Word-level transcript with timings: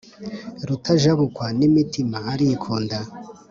Rutajabukwa 0.67 1.45
n’imitima 1.57 2.17
arikunda 2.31 2.97